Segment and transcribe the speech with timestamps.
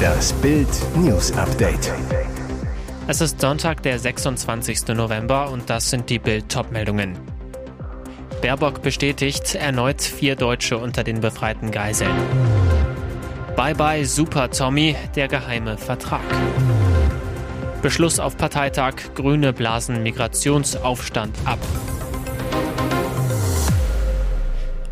[0.00, 1.92] Das Bild News Update.
[3.06, 4.88] Es ist Sonntag, der 26.
[4.88, 7.18] November und das sind die Bild meldungen
[8.40, 12.16] Baerbock bestätigt erneut vier Deutsche unter den befreiten Geiseln.
[13.54, 16.22] Bye bye Super Tommy, der geheime Vertrag.
[17.82, 21.58] Beschluss auf Parteitag, Grüne blasen Migrationsaufstand ab.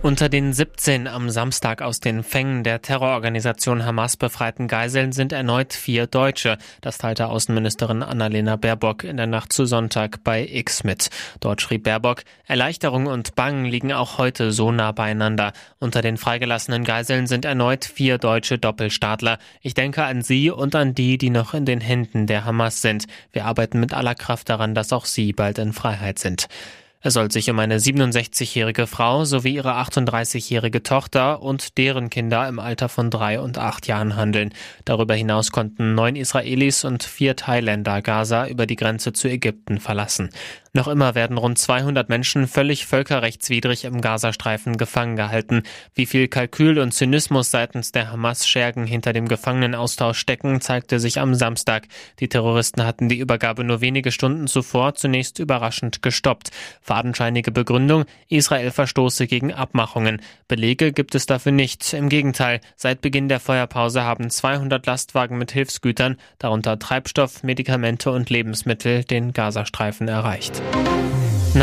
[0.09, 5.75] Unter den 17 am Samstag aus den Fängen der Terrororganisation Hamas befreiten Geiseln sind erneut
[5.75, 6.57] vier Deutsche.
[6.81, 11.11] Das teilte Außenministerin Annalena Baerbock in der Nacht zu Sonntag bei X mit.
[11.41, 15.53] Dort schrieb Baerbock, Erleichterung und Bangen liegen auch heute so nah beieinander.
[15.79, 19.37] Unter den freigelassenen Geiseln sind erneut vier deutsche Doppelstaatler.
[19.61, 23.05] Ich denke an sie und an die, die noch in den Händen der Hamas sind.
[23.31, 26.49] Wir arbeiten mit aller Kraft daran, dass auch sie bald in Freiheit sind.
[27.01, 32.59] Es soll sich um eine 67-jährige Frau sowie ihre 38-jährige Tochter und deren Kinder im
[32.59, 34.53] Alter von drei und acht Jahren handeln.
[34.85, 40.31] Darüber hinaus konnten neun Israelis und vier Thailänder Gaza über die Grenze zu Ägypten verlassen.
[40.75, 45.63] Noch immer werden rund 200 Menschen völlig völkerrechtswidrig im Gazastreifen gefangen gehalten.
[45.95, 51.35] Wie viel Kalkül und Zynismus seitens der Hamas-Schergen hinter dem Gefangenenaustausch stecken, zeigte sich am
[51.35, 51.89] Samstag.
[52.21, 56.51] Die Terroristen hatten die Übergabe nur wenige Stunden zuvor zunächst überraschend gestoppt.
[56.89, 60.23] Fadenscheinige Begründung, Israel verstoße gegen Abmachungen.
[60.49, 61.93] Belege gibt es dafür nicht.
[61.93, 68.31] Im Gegenteil, seit Beginn der Feuerpause haben 200 Lastwagen mit Hilfsgütern, darunter Treibstoff, Medikamente und
[68.31, 70.63] Lebensmittel, den Gazastreifen erreicht.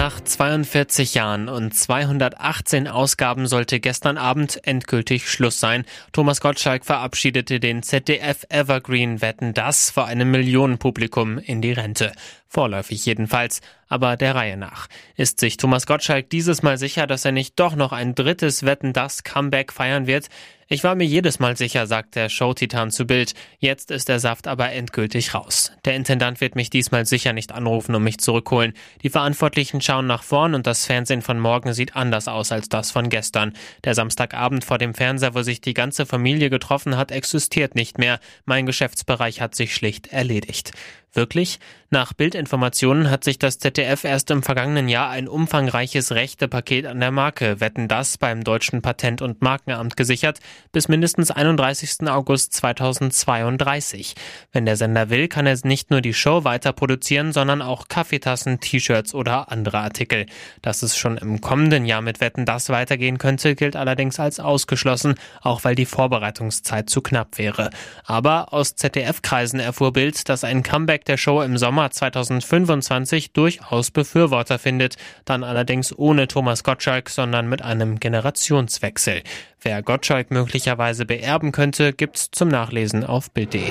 [0.05, 5.83] Nach 42 Jahren und 218 Ausgaben sollte gestern Abend endgültig Schluss sein.
[6.11, 12.11] Thomas Gottschalk verabschiedete den ZDF Evergreen Wetten das vor einem Millionenpublikum in die Rente.
[12.47, 14.89] Vorläufig jedenfalls, aber der Reihe nach.
[15.17, 18.93] Ist sich Thomas Gottschalk dieses Mal sicher, dass er nicht doch noch ein drittes Wetten
[18.93, 20.29] das Comeback feiern wird?
[20.67, 23.35] Ich war mir jedes Mal sicher, sagt der Showtitan zu Bild.
[23.59, 25.71] Jetzt ist der Saft aber endgültig raus.
[25.85, 28.73] Der Intendant wird mich diesmal sicher nicht anrufen und mich zurückholen.
[29.03, 32.89] Die Verantwortlichen schauen nach vorn und das Fernsehen von morgen sieht anders aus als das
[32.89, 33.53] von gestern.
[33.83, 38.19] Der Samstagabend vor dem Fernseher, wo sich die ganze Familie getroffen hat, existiert nicht mehr.
[38.45, 40.71] Mein Geschäftsbereich hat sich schlicht erledigt.
[41.15, 41.59] Wirklich?
[41.91, 47.11] Nach Bildinformationen hat sich das ZDF erst im vergangenen Jahr ein umfangreiches Rechtepaket an der
[47.11, 50.39] Marke Wetten das beim deutschen Patent- und Markenamt gesichert
[50.73, 52.09] bis mindestens 31.
[52.09, 54.15] August 2032.
[54.51, 58.59] Wenn der Sender will, kann er nicht nur die Show weiter produzieren, sondern auch Kaffeetassen,
[58.59, 60.25] T-Shirts oder andere Artikel.
[60.61, 65.15] Dass es schon im kommenden Jahr mit Wetten das weitergehen könnte, gilt allerdings als ausgeschlossen,
[65.41, 67.69] auch weil die Vorbereitungszeit zu knapp wäre.
[68.03, 74.59] Aber aus ZDF-Kreisen erfuhr Bild, dass ein Comeback der Show im Sommer 2025 durchaus Befürworter
[74.59, 74.95] findet,
[75.25, 79.23] dann allerdings ohne Thomas Gottschalk, sondern mit einem Generationswechsel.
[79.61, 83.63] Wer Gottschalk möglicherweise beerben könnte, gibt's zum Nachlesen auf Bild.de.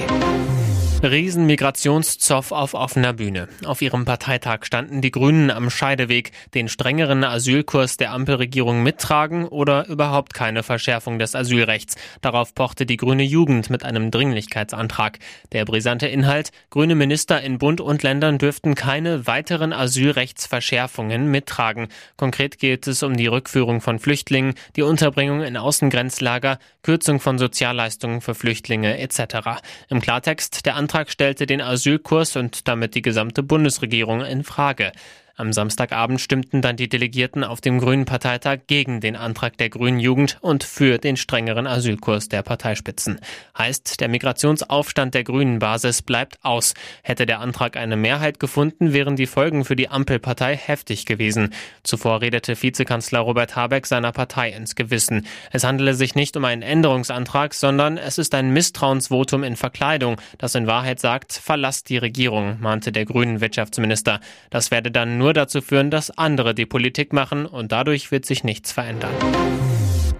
[1.10, 3.48] Riesenmigrationszoff auf offener Bühne.
[3.64, 9.86] Auf ihrem Parteitag standen die Grünen am Scheideweg, den strengeren Asylkurs der Ampelregierung mittragen oder
[9.86, 11.96] überhaupt keine Verschärfung des Asylrechts.
[12.20, 15.18] Darauf pochte die grüne Jugend mit einem Dringlichkeitsantrag.
[15.52, 21.88] Der brisante Inhalt, grüne Minister in Bund und Ländern dürften keine weiteren Asylrechtsverschärfungen mittragen.
[22.16, 28.20] Konkret geht es um die Rückführung von Flüchtlingen, die Unterbringung in Außengrenzlager, Kürzung von Sozialleistungen
[28.20, 29.60] für Flüchtlinge etc.
[29.88, 34.92] Im Klartext, der Antrag Antrag stellte den Asylkurs und damit die gesamte Bundesregierung in Frage.
[35.36, 39.98] Am Samstagabend stimmten dann die Delegierten auf dem Grünen Parteitag gegen den Antrag der Grünen
[39.98, 43.18] Jugend und für den strengeren Asylkurs der Parteispitzen.
[43.58, 46.74] Heißt, der Migrationsaufstand der Grünen Basis bleibt aus.
[47.02, 51.52] Hätte der Antrag eine Mehrheit gefunden, wären die Folgen für die Ampelpartei heftig gewesen.
[51.82, 55.26] Zuvor redete Vizekanzler Robert Habeck seiner Partei ins Gewissen.
[55.50, 60.54] Es handele sich nicht um einen Änderungsantrag, sondern es ist ein Misstrauensvotum in Verkleidung, das
[60.54, 64.20] in Wahrheit sagt, verlasst die Regierung, mahnte der Grünen Wirtschaftsminister.
[64.50, 68.26] Das werde dann nur nur dazu führen, dass andere die Politik machen und dadurch wird
[68.26, 69.14] sich nichts verändern.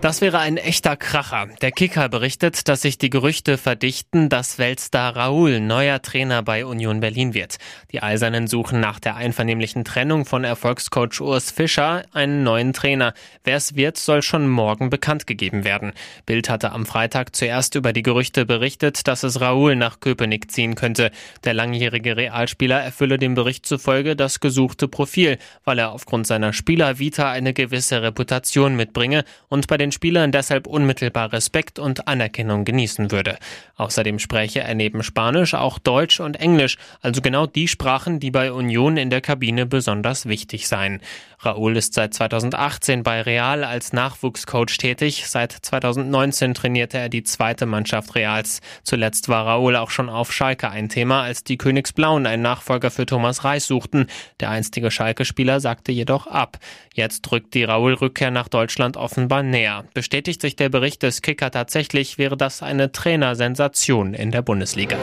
[0.05, 1.49] Das wäre ein echter Kracher.
[1.63, 7.01] Der Kicker berichtet, dass sich die Gerüchte verdichten, dass Weltstar Raoul neuer Trainer bei Union
[7.01, 7.57] Berlin wird.
[7.91, 13.15] Die Eisernen suchen nach der einvernehmlichen Trennung von Erfolgscoach Urs Fischer einen neuen Trainer.
[13.45, 15.95] Wer es wird, soll schon morgen bekannt gegeben werden.
[16.27, 20.75] Bild hatte am Freitag zuerst über die Gerüchte berichtet, dass es Raoul nach Köpenick ziehen
[20.75, 21.13] könnte.
[21.45, 27.31] Der langjährige Realspieler erfülle dem Bericht zufolge das gesuchte Profil, weil er aufgrund seiner Spielervita
[27.31, 33.39] eine gewisse Reputation mitbringe und bei den Spielern deshalb unmittelbar Respekt und Anerkennung genießen würde.
[33.77, 38.53] Außerdem spräche er neben Spanisch auch Deutsch und Englisch, also genau die Sprachen, die bei
[38.53, 41.01] Union in der Kabine besonders wichtig seien.
[41.45, 45.27] Raoul ist seit 2018 bei Real als Nachwuchscoach tätig.
[45.27, 48.61] Seit 2019 trainierte er die zweite Mannschaft Reals.
[48.83, 53.07] Zuletzt war Raoul auch schon auf Schalke ein Thema, als die Königsblauen einen Nachfolger für
[53.07, 54.07] Thomas Reis suchten.
[54.41, 56.59] Der einstige Schalke-Spieler sagte jedoch ab.
[56.95, 59.84] Jetzt drückt die Raoul-Rückkehr nach Deutschland offenbar näher.
[59.93, 64.97] Bestätigt sich der Bericht des Kicker tatsächlich, wäre das eine Trainersensation in der Bundesliga.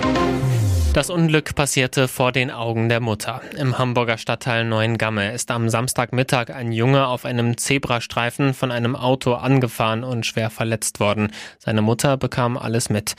[0.93, 3.41] Das Unglück passierte vor den Augen der Mutter.
[3.57, 9.35] Im Hamburger Stadtteil Neuengamme ist am Samstagmittag ein Junge auf einem Zebrastreifen von einem Auto
[9.35, 11.31] angefahren und schwer verletzt worden.
[11.59, 13.15] Seine Mutter bekam alles mit.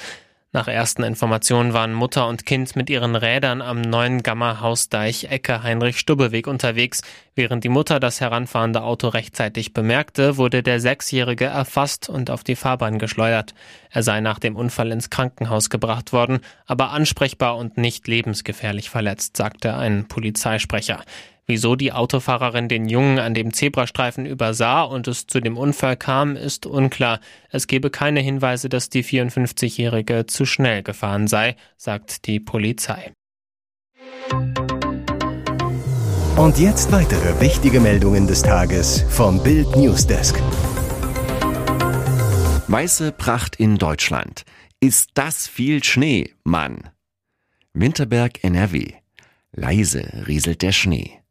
[0.55, 6.47] Nach ersten Informationen waren Mutter und Kind mit ihren Rädern am neuen Gamma-Hausdeich Ecke Heinrich-Stubbe-Weg
[6.47, 7.01] unterwegs.
[7.35, 12.57] Während die Mutter das heranfahrende Auto rechtzeitig bemerkte, wurde der Sechsjährige erfasst und auf die
[12.57, 13.55] Fahrbahn geschleudert.
[13.89, 19.39] Er sei nach dem Unfall ins Krankenhaus gebracht worden, aber ansprechbar und nicht lebensgefährlich verletzt,
[19.39, 21.03] sagte ein Polizeisprecher.
[21.47, 26.37] Wieso die Autofahrerin den Jungen an dem Zebrastreifen übersah und es zu dem Unfall kam,
[26.37, 27.21] ist unklar.
[27.51, 33.13] Es gebe keine Hinweise, dass die 54-Jährige zu schnell gefahren sei, sagt die Polizei.
[36.37, 40.41] Und jetzt weitere wichtige Meldungen des Tages vom Bild Newsdesk.
[42.69, 44.45] Weiße Pracht in Deutschland.
[44.81, 46.89] Ist das viel Schnee, Mann?
[47.75, 48.95] Winterberg NRW.
[49.53, 51.22] Leise rieselt der Schnee.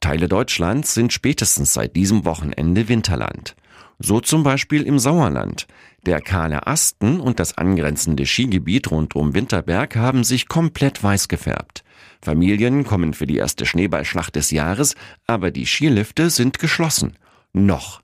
[0.00, 3.54] Teile Deutschlands sind spätestens seit diesem Wochenende Winterland.
[3.98, 5.66] So zum Beispiel im Sauerland.
[6.06, 11.84] Der kahle Asten und das angrenzende Skigebiet rund um Winterberg haben sich komplett weiß gefärbt.
[12.22, 14.94] Familien kommen für die erste Schneeballschlacht des Jahres,
[15.26, 17.18] aber die Skilifte sind geschlossen.
[17.52, 18.00] Noch.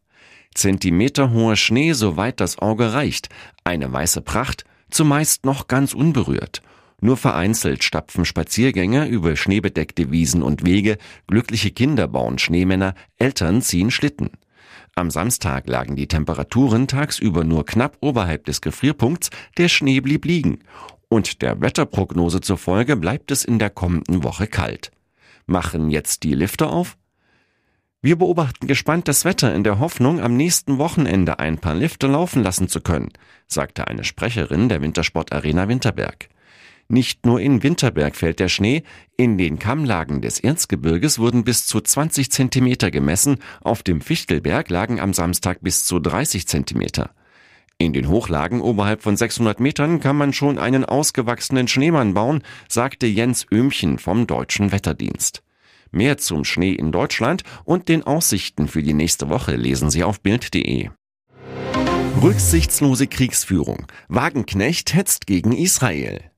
[0.55, 3.31] Zentimeterhoher Schnee, soweit das Auge reicht.
[3.65, 6.61] Eine weiße Pracht, zumeist noch ganz unberührt.
[7.01, 10.97] Nur vereinzelt stapfen Spaziergänger über schneebedeckte Wiesen und Wege,
[11.27, 14.31] glückliche Kinder bauen Schneemänner, Eltern ziehen Schlitten.
[14.95, 19.29] Am Samstag lagen die Temperaturen tagsüber nur knapp oberhalb des Gefrierpunkts,
[19.59, 20.61] der Schnee blieb liegen.
[21.09, 24.91] Und der Wetterprognose zufolge bleibt es in der kommenden Woche kalt.
[25.45, 26.97] Machen jetzt die Lifte auf?
[28.01, 32.43] Wir beobachten gespannt das Wetter in der Hoffnung, am nächsten Wochenende ein paar Lifte laufen
[32.43, 33.11] lassen zu können,
[33.47, 36.29] sagte eine Sprecherin der Wintersportarena Winterberg.
[36.89, 38.85] Nicht nur in Winterberg fällt der Schnee,
[39.17, 45.01] in den Kammlagen des Erzgebirges wurden bis zu 20 Zentimeter gemessen, auf dem Fichtelberg lagen
[45.01, 47.11] am Samstag bis zu 30 Zentimeter.
[47.79, 53.07] In den Hochlagen oberhalb von 600 Metern kann man schon einen ausgewachsenen Schneemann bauen, sagte
[53.07, 55.43] Jens Öhmchen vom Deutschen Wetterdienst.
[55.91, 60.21] Mehr zum Schnee in Deutschland und den Aussichten für die nächste Woche lesen Sie auf
[60.21, 60.91] Bild.de.
[62.23, 63.87] Rücksichtslose Kriegsführung.
[64.09, 66.31] Wagenknecht hetzt gegen Israel.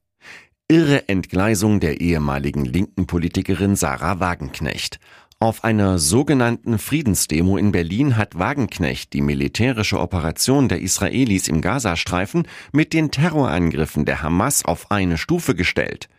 [0.70, 5.00] Irre Entgleisung der ehemaligen linken Politikerin Sarah Wagenknecht.
[5.38, 12.46] Auf einer sogenannten Friedensdemo in Berlin hat Wagenknecht die militärische Operation der Israelis im Gazastreifen
[12.70, 16.10] mit den Terrorangriffen der Hamas auf eine Stufe gestellt.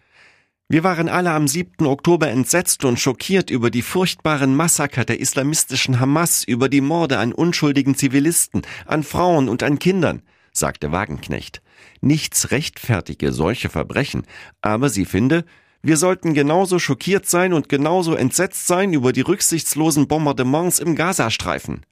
[0.67, 1.85] Wir waren alle am 7.
[1.85, 7.33] Oktober entsetzt und schockiert über die furchtbaren Massaker der islamistischen Hamas, über die Morde an
[7.33, 11.61] unschuldigen Zivilisten, an Frauen und an Kindern sagte Wagenknecht.
[12.01, 14.23] Nichts rechtfertige solche Verbrechen,
[14.61, 15.45] aber sie finde,
[15.81, 21.85] wir sollten genauso schockiert sein und genauso entsetzt sein über die rücksichtslosen Bombardements im Gazastreifen.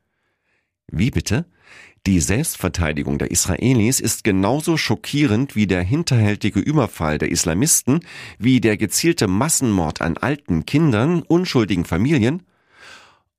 [0.91, 1.45] Wie bitte?
[2.05, 7.99] Die Selbstverteidigung der Israelis ist genauso schockierend wie der hinterhältige Überfall der Islamisten,
[8.39, 12.43] wie der gezielte Massenmord an alten Kindern, unschuldigen Familien?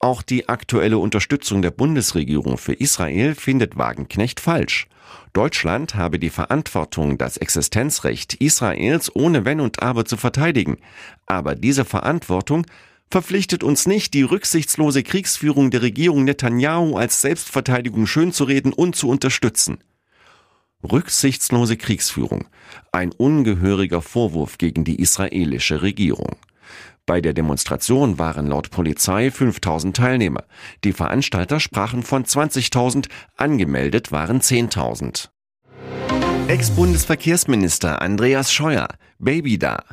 [0.01, 4.87] Auch die aktuelle Unterstützung der Bundesregierung für Israel findet Wagenknecht falsch.
[5.33, 10.79] Deutschland habe die Verantwortung, das Existenzrecht Israels ohne Wenn und Aber zu verteidigen.
[11.27, 12.65] Aber diese Verantwortung
[13.11, 19.79] verpflichtet uns nicht, die rücksichtslose Kriegsführung der Regierung Netanyahu als Selbstverteidigung schönzureden und zu unterstützen.
[20.89, 22.47] Rücksichtslose Kriegsführung.
[22.93, 26.37] Ein ungehöriger Vorwurf gegen die israelische Regierung.
[27.09, 30.45] Bei der Demonstration waren laut Polizei 5000 Teilnehmer.
[30.85, 35.31] Die Veranstalter sprachen von 20.000, angemeldet waren 10.000.
[36.49, 38.89] Ex-Bundesverkehrsminister Andreas Scheuer,
[39.19, 39.85] Baby da.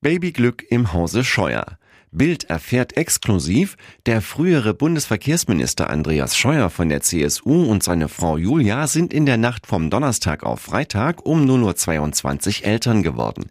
[0.00, 1.78] Babyglück im Hause Scheuer.
[2.14, 8.86] Bild erfährt exklusiv, der frühere Bundesverkehrsminister Andreas Scheuer von der CSU und seine Frau Julia
[8.86, 13.46] sind in der Nacht vom Donnerstag auf Freitag um 0.22 Uhr Eltern geworden.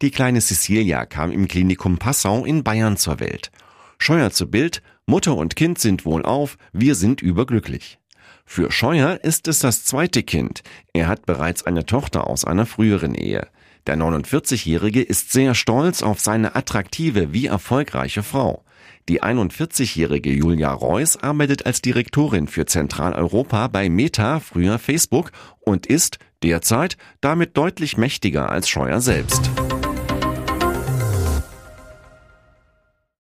[0.00, 3.50] Die kleine Cecilia kam im Klinikum Passau in Bayern zur Welt.
[3.98, 7.98] Scheuer zu Bild, Mutter und Kind sind wohlauf, wir sind überglücklich.
[8.46, 10.62] Für Scheuer ist es das zweite Kind.
[10.92, 13.48] Er hat bereits eine Tochter aus einer früheren Ehe.
[13.86, 18.64] Der 49-Jährige ist sehr stolz auf seine attraktive wie erfolgreiche Frau.
[19.08, 26.18] Die 41-jährige Julia Reuss arbeitet als Direktorin für Zentraleuropa bei Meta, früher Facebook, und ist
[26.42, 29.50] derzeit damit deutlich mächtiger als Scheuer selbst.